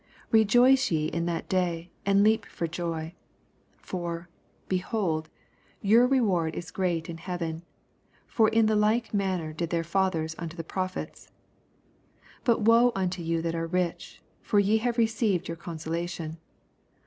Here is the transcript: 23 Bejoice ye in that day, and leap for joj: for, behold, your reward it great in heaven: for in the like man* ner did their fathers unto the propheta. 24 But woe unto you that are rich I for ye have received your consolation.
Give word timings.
23 0.31 0.43
Bejoice 0.45 0.89
ye 0.89 1.05
in 1.09 1.27
that 1.27 1.47
day, 1.47 1.91
and 2.07 2.23
leap 2.23 2.47
for 2.47 2.67
joj: 2.67 3.13
for, 3.77 4.29
behold, 4.67 5.29
your 5.79 6.07
reward 6.07 6.55
it 6.55 6.73
great 6.73 7.07
in 7.07 7.17
heaven: 7.19 7.61
for 8.25 8.49
in 8.49 8.65
the 8.65 8.75
like 8.75 9.13
man* 9.13 9.39
ner 9.41 9.53
did 9.53 9.69
their 9.69 9.83
fathers 9.83 10.33
unto 10.39 10.57
the 10.57 10.63
propheta. 10.63 11.27
24 12.45 12.45
But 12.45 12.61
woe 12.61 12.91
unto 12.95 13.21
you 13.21 13.43
that 13.43 13.53
are 13.53 13.67
rich 13.67 14.23
I 14.23 14.25
for 14.41 14.59
ye 14.59 14.77
have 14.77 14.97
received 14.97 15.47
your 15.47 15.57
consolation. 15.57 16.39